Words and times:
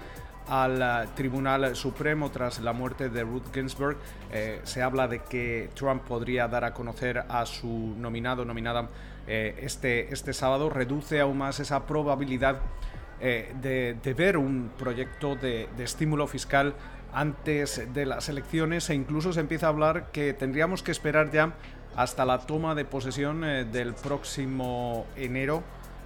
al 0.48 1.14
Tribunal 1.14 1.76
Supremo 1.76 2.30
tras 2.30 2.60
la 2.60 2.72
muerte 2.72 3.08
de 3.08 3.22
Ruth 3.22 3.52
Ginsburg. 3.52 3.96
Eh, 4.32 4.60
se 4.64 4.82
habla 4.82 5.08
de 5.08 5.20
que 5.20 5.70
Trump 5.74 6.02
podría 6.02 6.48
dar 6.48 6.64
a 6.64 6.74
conocer 6.74 7.24
a 7.28 7.46
su 7.46 7.94
nominado 7.98 8.44
nominada 8.44 8.88
eh, 9.26 9.60
este, 9.62 10.12
este 10.12 10.32
sábado, 10.32 10.68
reduce 10.68 11.20
aún 11.20 11.38
más 11.38 11.60
esa 11.60 11.86
probabilidad 11.86 12.60
eh, 13.20 13.54
de, 13.62 14.14
ver 14.14 14.36
un 14.36 14.72
proyecto 14.76 15.36
de, 15.36 15.68
estímulo 15.78 16.26
fiscal 16.26 16.74
antes 17.12 17.82
de 17.92 18.06
las 18.06 18.28
elecciones 18.28 18.88
e 18.90 18.94
incluso 18.94 19.32
se 19.32 19.40
empieza 19.40 19.66
a 19.66 19.70
hablar 19.70 20.10
que 20.12 20.32
tendríamos 20.32 20.82
que 20.82 20.92
esperar 20.92 21.30
ya 21.30 21.54
hasta 21.96 22.24
la 22.24 22.38
toma 22.38 22.74
de 22.74 22.84
posesión 22.84 23.42
del 23.42 23.94
próximo 23.94 25.06
enero 25.16 25.62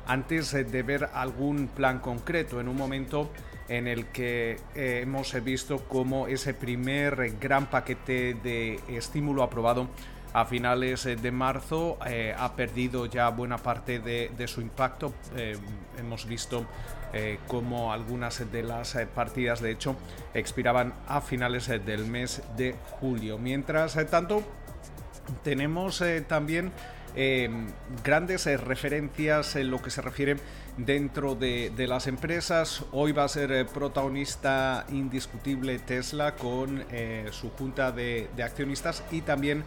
antes 0.06 0.52
de 0.52 0.82
ver 0.82 1.08
algún 1.14 1.68
plan 1.68 2.00
concreto 2.00 2.60
en 2.60 2.68
un 2.68 2.76
momento 2.76 3.30
en 3.68 3.88
el 3.88 4.06
que 4.06 4.58
eh, 4.74 5.00
hemos 5.02 5.32
visto 5.42 5.78
como 5.88 6.28
ese 6.28 6.54
primer 6.54 7.36
gran 7.40 7.66
paquete 7.66 8.34
de 8.34 8.80
estímulo 8.88 9.42
aprobado 9.42 9.88
a 10.36 10.44
finales 10.44 11.04
de 11.04 11.30
marzo 11.30 11.97
eh, 12.04 12.34
ha 12.36 12.54
perdido 12.54 13.06
ya 13.06 13.30
buena 13.30 13.56
parte 13.56 14.00
de, 14.00 14.47
su 14.47 14.60
impacto. 14.60 15.14
Eh, 15.34 15.56
hemos 15.98 16.26
visto 16.26 16.66
como 17.47 17.94
algunas 17.94 18.52
de 18.52 18.62
las 18.62 18.94
partidas 19.14 19.62
de 19.62 19.70
hecho 19.70 19.97
expiraban 20.34 20.92
a 21.08 21.22
finales 21.22 21.66
del 21.69 22.04
mes 22.04 22.42
de 22.58 22.74
julio. 23.00 23.38
Mientras 23.38 23.97
tanto, 24.10 24.42
tenemos 25.42 26.04
también 26.28 26.72
grandes 28.04 28.44
referencias 28.60 29.56
en 29.56 29.70
lo 29.70 29.80
que 29.80 29.88
se 29.88 30.03
refiere 30.03 30.36
dentro 30.76 31.34
de, 31.34 31.72
las 31.88 32.06
empresas. 32.06 32.84
Hoy 32.92 33.12
va 33.12 33.24
a 33.24 33.28
ser 33.28 33.53
eh, 33.53 33.64
protagonista 33.64 34.84
indiscutible 34.91 35.78
Tesla 35.78 36.34
con 36.34 36.84
eh, 36.91 37.26
su 37.30 37.50
junta 37.50 37.92
de, 37.92 38.28
accionistas 38.42 39.03
y 39.10 39.22
también 39.22 39.64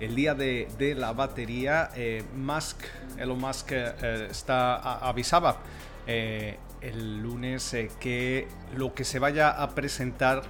el 0.00 0.14
día 0.14 0.34
de, 0.34 0.94
la 0.96 1.12
batería. 1.12 1.90
Eh, 1.94 2.22
Musk, 2.34 2.82
Elon 3.18 3.38
Musk 3.38 3.72
está, 3.72 4.76
avisaba 4.98 5.58
el 6.06 7.22
lunes 7.22 7.76
que 8.00 8.48
lo 8.76 8.94
que 8.94 9.04
se 9.04 9.18
vaya 9.18 9.50
a 9.50 9.74
presentar 9.74 10.42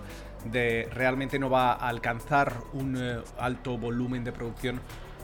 de, 0.44 0.88
realmente 0.92 1.38
no 1.38 1.50
va 1.50 1.72
a 1.72 1.88
alcanzar 1.88 2.52
un 2.74 3.22
alto 3.38 3.76
volumen 3.76 4.22
de 4.22 4.32
producción 4.32 4.80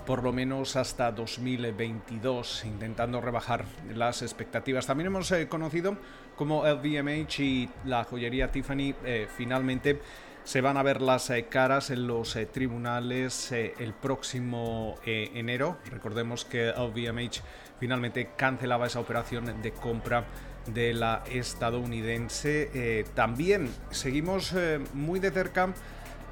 por 0.07 0.23
lo 0.23 0.33
menos 0.33 0.77
hasta 0.77 1.11
2022, 1.12 2.65
intentando 2.67 3.21
rebajar 3.21 3.65
las 3.95 4.23
expectativas. 4.23 4.87
También 4.87 5.06
hemos 5.09 5.31
eh, 5.33 5.49
conocido 5.49 5.97
cómo 6.37 6.65
LVMH 6.67 7.41
y 7.41 7.71
la 7.85 8.05
joyería 8.05 8.51
Tiffany 8.51 8.95
eh, 9.05 9.27
finalmente 9.35 10.01
se 10.44 10.60
van 10.60 10.77
a 10.77 10.82
ver 10.82 11.00
las 11.00 11.31
eh, 11.31 11.47
caras 11.47 11.91
en 11.91 12.06
los 12.06 12.38
tribunales 12.53 13.50
el 13.53 13.94
próximo 13.94 14.97
enero. 15.05 15.78
Recordemos 15.91 16.44
que 16.44 16.69
LVMH 16.69 17.43
finalmente 17.81 18.31
cancelaba 18.37 18.87
esa 18.87 19.00
operación 19.00 19.60
de 19.62 19.72
compra 19.72 20.25
de 20.66 20.94
la 20.94 21.25
estadounidense. 21.31 23.05
también 23.15 23.69
seguimos 23.91 24.55
muy 24.94 25.21
de 25.21 25.31
cerca 25.31 25.75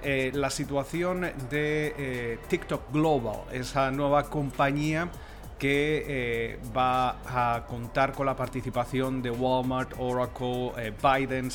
eh, 0.05 0.33
la 0.35 0.51
situación 0.51 1.21
de 1.49 1.95
eh, 1.97 2.39
TikTok 2.49 2.93
Global, 2.93 3.43
esa 3.53 3.93
nueva 3.93 4.29
compañía 4.29 5.09
que 5.63 6.05
eh, 6.09 6.59
va 6.77 7.55
a 7.55 7.67
contar 7.67 8.15
con 8.15 8.27
la 8.27 8.35
participación 8.35 9.23
de 9.23 9.31
Walmart, 9.31 9.93
Oracle, 9.97 10.93
Biden, 11.01 11.51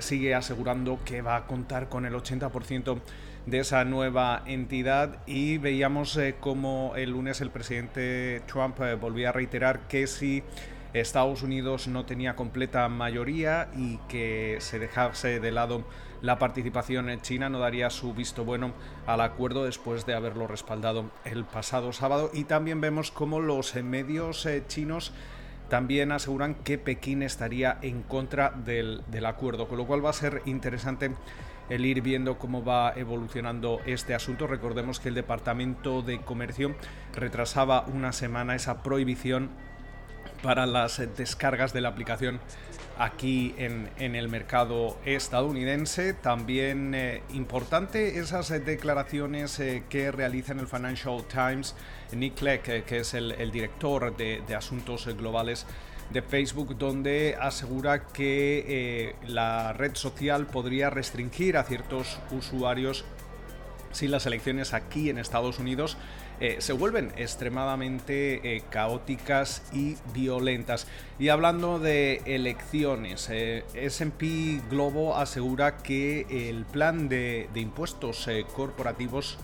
sigue 0.00 0.34
asegurando 0.34 0.98
que 1.02 1.22
va 1.22 1.36
a 1.36 1.46
contar 1.46 1.88
con 1.88 2.04
el 2.04 2.12
80% 2.12 2.98
de 3.46 3.58
esa 3.60 3.86
nueva 3.86 4.42
entidad. 4.44 5.20
Y 5.24 5.56
veíamos 5.56 6.20
como 6.40 6.92
el 6.94 7.12
lunes 7.12 7.40
el 7.40 7.50
presidente 7.50 8.42
Trump 8.46 8.78
volvía 9.00 9.30
a 9.30 9.32
reiterar 9.32 9.88
que 9.88 10.06
si 10.06 10.42
Estados 10.92 11.42
Unidos 11.42 11.88
no 11.88 12.06
tenía 12.06 12.36
completa 12.36 12.88
mayoría 12.88 13.68
y 13.76 13.98
que 14.08 14.56
se 14.60 14.78
dejase 14.78 15.40
de 15.40 15.52
lado 15.52 15.84
la 16.22 16.38
participación 16.38 17.10
en 17.10 17.20
China 17.20 17.48
no 17.48 17.58
daría 17.58 17.90
su 17.90 18.12
visto 18.14 18.44
bueno 18.44 18.72
al 19.06 19.20
acuerdo 19.20 19.64
después 19.64 20.06
de 20.06 20.14
haberlo 20.14 20.46
respaldado 20.46 21.10
el 21.24 21.44
pasado 21.44 21.92
sábado. 21.92 22.30
Y 22.32 22.44
también 22.44 22.80
vemos 22.80 23.10
cómo 23.10 23.40
los 23.40 23.74
medios 23.76 24.44
eh, 24.46 24.64
chinos 24.66 25.12
también 25.68 26.12
aseguran 26.12 26.54
que 26.54 26.78
Pekín 26.78 27.22
estaría 27.22 27.78
en 27.82 28.02
contra 28.02 28.50
del, 28.50 29.02
acuerdo, 29.26 29.68
con 29.68 29.78
lo 29.78 29.86
cual 29.86 30.04
va 30.04 30.10
a 30.10 30.14
ser 30.14 30.42
interesante 30.46 31.12
el 31.68 31.84
ir 31.84 32.00
viendo 32.00 32.38
cómo 32.38 32.64
va 32.64 32.94
evolucionando 32.96 33.80
este 33.84 34.14
asunto. 34.14 34.46
Recordemos 34.46 35.00
que 35.00 35.10
el 35.10 35.14
Departamento 35.14 36.00
de 36.00 36.22
Comercio 36.22 36.74
retrasaba 37.14 37.84
una 37.86 38.12
semana 38.12 38.54
esa 38.54 38.82
prohibición 38.82 39.50
para 40.42 40.66
las 40.66 41.00
descargas 41.16 41.72
de 41.72 41.80
la 41.80 41.88
aplicación 41.88 42.40
aquí 42.98 43.54
en, 43.56 43.88
el 44.14 44.28
mercado 44.28 44.98
estadounidense. 45.04 46.14
También 46.14 46.94
eh, 46.94 47.22
importante 47.32 48.18
esas 48.18 48.50
eh, 48.50 48.60
declaraciones 48.60 49.58
eh, 49.60 49.84
que 49.88 50.10
realiza 50.10 50.52
en 50.52 50.58
el 50.58 50.66
Financial 50.66 51.24
Times 51.24 51.74
Nick 52.12 52.34
Clegg, 52.34 52.84
que 52.84 52.98
es 52.98 53.14
el, 53.14 53.50
director 53.52 54.16
de, 54.16 54.42
asuntos 54.56 55.06
globales 55.16 55.66
de 56.10 56.22
Facebook 56.22 56.76
donde 56.76 57.36
asegura 57.40 58.06
que 58.06 59.14
la 59.26 59.74
red 59.74 59.94
social 59.94 60.46
podría 60.46 60.88
restringir 60.88 61.58
a 61.58 61.64
ciertos 61.64 62.18
usuarios 62.30 63.04
si 63.92 64.08
las 64.08 64.24
elecciones 64.24 64.72
aquí 64.72 65.10
en 65.10 65.18
Estados 65.18 65.58
Unidos 65.58 65.98
eh, 66.40 66.56
se 66.60 66.72
vuelven 66.72 67.12
extremadamente 67.16 68.56
eh, 68.56 68.62
caóticas 68.70 69.62
y 69.72 69.96
violentas. 70.14 70.86
Y 71.18 71.30
hablando 71.30 71.80
de 71.80 72.22
elecciones, 72.26 73.28
eh, 73.30 73.64
SP 73.74 74.62
Globo 74.70 75.16
asegura 75.16 75.78
que 75.78 76.26
el 76.48 76.64
plan 76.64 77.08
de, 77.08 77.48
de 77.52 77.60
impuestos 77.60 78.28
corporativos 78.54 79.38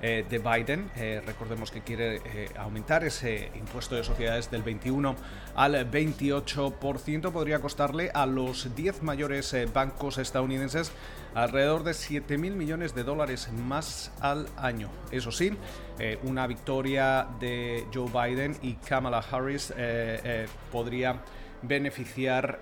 de 0.00 0.38
Biden. 0.38 0.90
recordemos 1.24 1.70
que 1.70 1.80
quiere 1.80 2.20
aumentar 2.58 3.02
ese 3.04 3.50
impuesto 3.54 3.94
de 3.94 4.04
sociedades 4.04 4.50
del 4.50 4.62
21 4.62 5.16
al 5.54 5.90
28%. 5.90 7.32
Podría 7.32 7.60
costarle 7.60 8.10
a 8.12 8.26
los 8.26 8.74
10 8.76 9.02
mayores 9.02 9.56
bancos 9.72 10.18
estadounidenses 10.18 10.92
alrededor 11.36 11.84
de 11.84 11.92
7 11.92 12.38
mil 12.38 12.56
millones 12.56 12.94
de 12.94 13.04
dólares 13.04 13.50
más 13.52 14.10
al 14.20 14.48
año. 14.56 14.88
Eso 15.10 15.30
sí, 15.30 15.52
eh, 15.98 16.18
una 16.22 16.46
victoria 16.46 17.28
de 17.38 17.84
Joe 17.92 18.10
Biden 18.10 18.56
y 18.62 18.74
Kamala 18.74 19.18
Harris 19.18 19.70
eh, 19.70 20.20
eh, 20.24 20.46
podría 20.72 21.20
beneficiar 21.62 22.60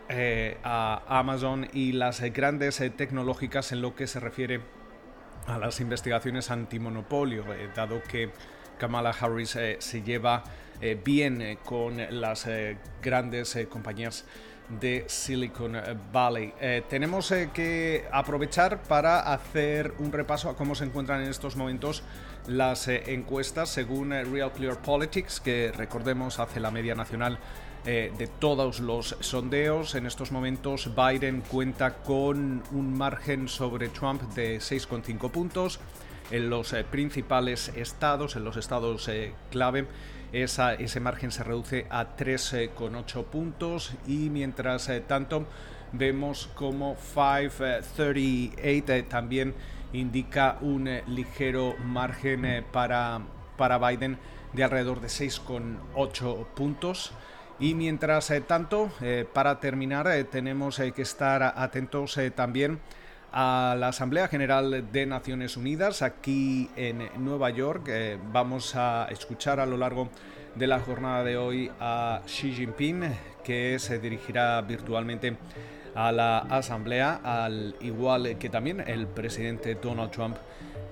a 0.62 1.02
Amazon 1.08 1.68
y 1.72 1.92
las 1.92 2.20
grandes 2.20 2.82
tecnológicas 2.96 3.72
en 3.72 3.82
lo 3.82 3.94
que 3.94 4.06
se 4.06 4.18
refiere 4.18 4.56
a 4.56 4.83
las 5.46 5.80
investigaciones 5.80 6.50
antimonopolio, 6.50 7.44
dado 7.74 8.02
que 8.02 8.30
Kamala 8.78 9.10
Harris 9.10 9.56
se 9.78 10.02
lleva 10.02 10.42
bien 11.04 11.58
con 11.64 11.96
las 12.10 12.48
grandes 13.02 13.56
compañías 13.68 14.24
de 14.68 15.04
Silicon 15.08 15.76
Valley. 16.12 16.52
Eh, 16.60 16.82
tenemos 16.88 17.30
eh, 17.32 17.50
que 17.52 18.06
aprovechar 18.10 18.82
para 18.82 19.20
hacer 19.20 19.92
un 19.98 20.12
repaso 20.12 20.48
a 20.48 20.56
cómo 20.56 20.74
se 20.74 20.84
encuentran 20.84 21.22
en 21.22 21.28
estos 21.28 21.56
momentos 21.56 22.02
las 22.46 22.88
eh, 22.88 23.02
encuestas 23.06 23.68
según 23.68 24.10
Real 24.10 24.52
Clear 24.52 24.80
Politics, 24.80 25.40
que 25.40 25.72
recordemos 25.76 26.38
hace 26.38 26.60
la 26.60 26.70
media 26.70 26.94
nacional 26.94 27.38
de 27.84 28.30
todos 28.38 28.80
los 28.80 29.16
sondeos. 29.20 29.94
En 29.94 30.06
estos 30.06 30.32
momentos 30.32 30.90
Biden 30.94 31.42
cuenta 31.42 31.96
con 31.98 32.62
un 32.72 32.96
margen 32.96 33.48
sobre 33.48 33.88
Trump 33.88 34.22
de 34.34 34.56
6,5 34.56 35.30
puntos 35.30 35.80
en 36.30 36.48
los 36.48 36.74
principales 36.90 37.70
estados, 37.76 38.36
en 38.36 38.44
los 38.44 38.56
estados 38.56 39.10
clave 39.50 39.86
ese 40.34 40.98
margen 40.98 41.30
se 41.30 41.44
reduce 41.44 41.86
a 41.90 42.16
3,8 42.16 43.24
puntos 43.24 43.92
y 44.04 44.30
mientras 44.30 44.88
eh, 44.88 45.00
tanto 45.00 45.46
vemos 45.92 46.50
como 46.56 46.96
538 46.96 48.92
eh, 48.92 49.06
también 49.08 49.54
indica 49.92 50.58
un 50.60 50.88
eh, 50.88 51.04
ligero 51.06 51.76
margen 51.84 52.64
para, 52.72 53.20
para 53.56 53.78
Biden 53.78 54.18
de 54.54 54.64
alrededor 54.64 55.00
de 55.00 55.06
6,8 55.06 56.46
puntos. 56.46 57.12
Y 57.60 57.74
mientras 57.74 58.32
tanto, 58.46 58.90
para 59.32 59.60
terminar, 59.60 60.08
tenemos 60.30 60.80
que 60.94 61.02
estar 61.02 61.42
atentos 61.42 62.18
también 62.34 62.80
a 63.36 63.74
la 63.76 63.88
Asamblea 63.88 64.28
General 64.28 64.92
de 64.92 65.06
Naciones 65.06 65.56
Unidas 65.56 66.02
aquí 66.02 66.70
en 66.76 67.08
Nueva 67.18 67.50
York. 67.50 67.88
Eh, 67.88 68.16
vamos 68.32 68.76
a 68.76 69.08
escuchar 69.10 69.58
a 69.58 69.66
lo 69.66 69.76
largo 69.76 70.08
de 70.54 70.68
la 70.68 70.78
jornada 70.78 71.24
de 71.24 71.36
hoy 71.36 71.68
a 71.80 72.22
Xi 72.26 72.52
Jinping, 72.52 73.02
que 73.42 73.76
se 73.80 73.98
dirigirá 73.98 74.60
virtualmente 74.62 75.36
a 75.96 76.12
la 76.12 76.38
Asamblea, 76.38 77.20
al 77.24 77.74
igual 77.80 78.38
que 78.38 78.48
también 78.48 78.78
el 78.86 79.08
presidente 79.08 79.74
Donald 79.74 80.12
Trump 80.12 80.36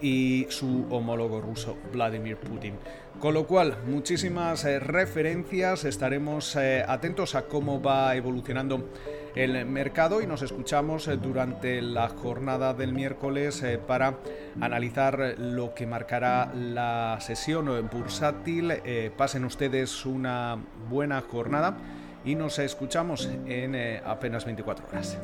y 0.02 0.46
su 0.50 0.86
homólogo 0.90 1.40
ruso 1.40 1.78
Vladimir 1.92 2.36
Putin. 2.36 2.74
Con 3.20 3.34
lo 3.34 3.46
cual, 3.46 3.78
muchísimas 3.86 4.64
eh, 4.64 4.80
referencias, 4.80 5.84
estaremos 5.84 6.56
eh, 6.56 6.84
atentos 6.86 7.36
a 7.36 7.42
cómo 7.42 7.80
va 7.80 8.16
evolucionando 8.16 8.90
el 9.36 9.64
mercado 9.64 10.20
y 10.20 10.26
nos 10.26 10.42
escuchamos 10.42 11.06
eh, 11.06 11.16
durante 11.16 11.80
la 11.80 12.08
jornada 12.08 12.74
del 12.74 12.92
miércoles 12.92 13.64
para 13.86 14.18
analizar 14.60 15.36
lo 15.38 15.72
que 15.72 15.86
marcará 15.86 16.52
la 16.52 17.18
sesión 17.20 17.88
bursátil. 17.90 18.72
pasen 19.16 19.44
ustedes 19.44 20.04
una 20.04 20.58
buena 20.90 21.20
jornada 21.20 21.76
y 22.24 22.34
nos 22.34 22.58
escuchamos 22.58 23.30
en 23.46 23.76
apenas 24.04 24.44
24 24.44 24.88
horas. 24.88 25.18